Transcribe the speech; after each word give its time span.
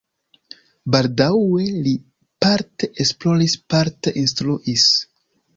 Baldaŭe 0.95 1.67
li 1.89 1.93
parte 2.45 2.91
esploris, 3.05 3.57
parte 3.75 4.19
instruis. 4.23 4.91